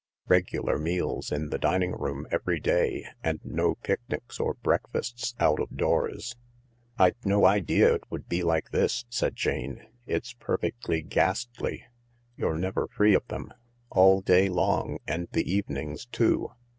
Regular 0.27 0.79
meals, 0.79 1.31
in 1.31 1.49
the 1.51 1.59
dining 1.59 1.91
room, 1.91 2.25
every 2.31 2.59
day, 2.59 3.05
and 3.23 3.39
no 3.43 3.75
picnics 3.75 4.39
or 4.39 4.55
breakfasts 4.55 5.35
out 5.39 5.59
of 5.59 5.77
doors." 5.77 6.35
I'd 6.97 7.23
no 7.23 7.45
idea 7.45 7.93
it 7.93 8.09
would 8.09 8.27
be 8.27 8.41
like 8.41 8.71
this," 8.71 9.05
said 9.09 9.35
Jane." 9.35 9.85
It's 10.07 10.33
perfectly 10.33 11.03
ghastly. 11.03 11.83
You're 12.35 12.57
never 12.57 12.87
free 12.87 13.13
of 13.13 13.27
them. 13.27 13.53
All 13.91 14.21
day 14.21 14.49
long 14.49 14.97
and 15.07 15.27
the 15.33 15.47
evenings 15.53 16.07
too. 16.07 16.49